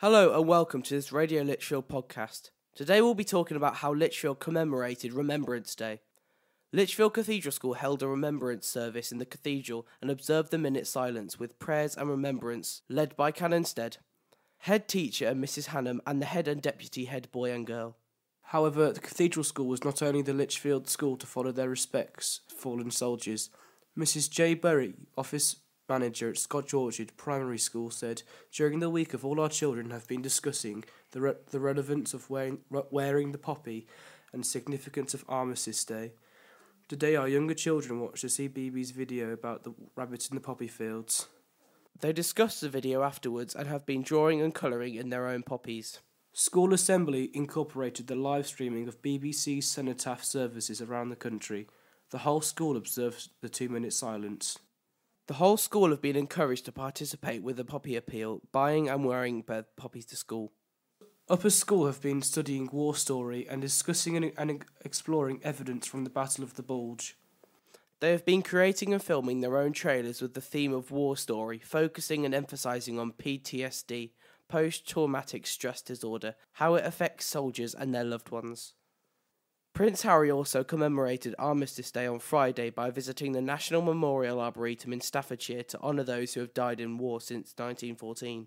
[0.00, 2.50] Hello and welcome to this Radio Lichfield podcast.
[2.74, 6.00] Today we'll be talking about how Lichfield commemorated Remembrance Day.
[6.70, 11.38] Lichfield Cathedral School held a remembrance service in the cathedral and observed the minute silence
[11.38, 13.96] with prayers and remembrance led by Canon Stead,
[14.58, 15.68] head teacher Mrs.
[15.68, 17.96] Hannam, and the head and deputy head boy and girl.
[18.42, 22.90] However, the Cathedral School was not only the Lichfield school to follow their respects fallen
[22.90, 23.48] soldiers.
[23.98, 24.28] Mrs.
[24.28, 24.52] J.
[24.52, 25.56] Berry, office
[25.88, 30.06] manager at Scotch Orchard Primary School, said, During the week of all our children have
[30.06, 33.86] been discussing the, re- the relevance of wearing, re- wearing the poppy
[34.32, 36.12] and significance of Armistice Day.
[36.88, 41.26] Today, our younger children watched the CBeebies video about the rabbits in the poppy fields.
[42.00, 46.00] They discussed the video afterwards and have been drawing and colouring in their own poppies.
[46.32, 51.66] School Assembly incorporated the live streaming of BBC's Cenotaph services around the country.
[52.10, 54.58] The whole school observed the two minute silence.
[55.26, 59.42] The whole school have been encouraged to participate with the poppy appeal, buying and wearing
[59.42, 60.52] poppies to school.
[61.28, 66.44] Upper School have been studying war story and discussing and, exploring evidence from the Battle
[66.44, 67.16] of the Bulge.
[67.98, 71.58] They have been creating and filming their own trailers with the theme of war story,
[71.58, 74.10] focusing and emphasizing on PTSD,
[74.46, 78.74] post traumatic stress disorder, how it affects soldiers and their loved ones.
[79.76, 85.02] Prince Harry also commemorated Armistice Day on Friday by visiting the National Memorial Arboretum in
[85.02, 88.46] Staffordshire to honour those who have died in war since 1914.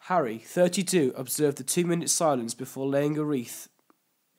[0.00, 3.68] Harry, 32, observed the two minute silence before laying a wreath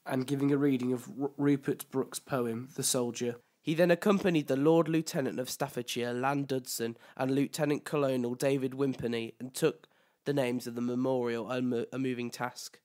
[0.06, 3.38] and giving a reading of R- Rupert Brooke's poem, The Soldier.
[3.62, 9.36] He then accompanied the Lord Lieutenant of Staffordshire, Ian Dudson, and Lieutenant Colonel David Wimperney
[9.40, 9.88] and took
[10.26, 12.80] the names of the memorial, a, mo- a moving task.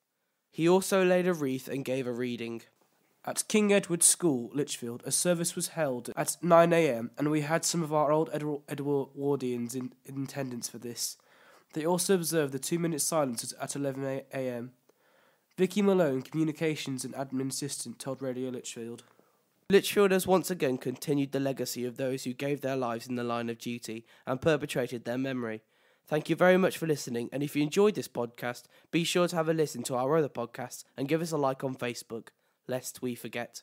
[0.53, 2.63] He also laid a wreath and gave a reading.
[3.29, 7.83] At King Edward School, Lichfield, a service was held at 9am, and we had some
[7.83, 11.19] of our old Edward Edwardians in, in attendance for this.
[11.75, 14.71] They also observed the two minute silence at 11am.
[15.59, 19.05] Vicky Malone, Communications and Admin Assistant, told Radio Lichfield.
[19.69, 23.25] Lichfield has once again continued the legacy of those who gave their lives in the
[23.25, 25.61] line of duty and perpetrated their memory.
[26.07, 29.37] Thank you very much for listening, and if you enjoyed this podcast, be sure to
[29.37, 32.29] have a listen to our other podcasts and give us a like on Facebook,
[32.69, 33.63] lest we forget.